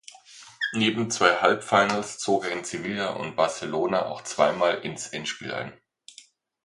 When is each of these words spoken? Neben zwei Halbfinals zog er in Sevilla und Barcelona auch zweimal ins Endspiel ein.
Neben 0.73 1.11
zwei 1.11 1.35
Halbfinals 1.35 2.17
zog 2.17 2.45
er 2.45 2.53
in 2.53 2.63
Sevilla 2.63 3.11
und 3.17 3.35
Barcelona 3.35 4.07
auch 4.07 4.23
zweimal 4.23 4.79
ins 4.79 5.09
Endspiel 5.09 5.53
ein. 5.53 5.79